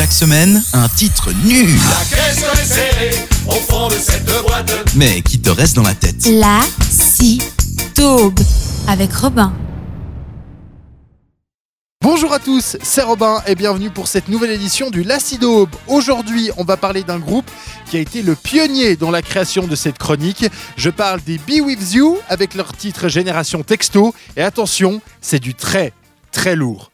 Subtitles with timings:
[0.00, 3.10] Chaque semaine, un titre nul, La caisse est serrée
[3.46, 4.72] au fond de cette boîte.
[4.96, 6.26] mais qui te reste dans la tête.
[6.26, 7.42] La si
[7.94, 8.40] taube
[8.88, 9.52] avec Robin.
[12.02, 15.68] Bonjour à tous, c'est Robin et bienvenue pour cette nouvelle édition du Lacido.
[15.86, 17.50] Aujourd'hui, on va parler d'un groupe
[17.90, 20.46] qui a été le pionnier dans la création de cette chronique.
[20.78, 24.14] Je parle des Be With You avec leur titre Génération Texto.
[24.38, 25.92] Et attention, c'est du très,
[26.32, 26.89] très lourd.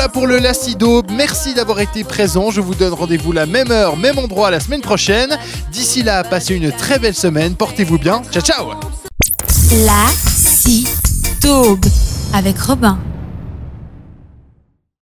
[0.00, 1.02] Voilà pour le Lacido.
[1.10, 2.50] Merci d'avoir été présent.
[2.50, 5.36] Je vous donne rendez-vous la même heure, même endroit la semaine prochaine.
[5.72, 7.54] D'ici là, passez une très belle semaine.
[7.54, 8.22] Portez-vous bien.
[8.32, 8.70] Ciao, ciao
[9.84, 10.06] La
[12.32, 12.98] avec Robin.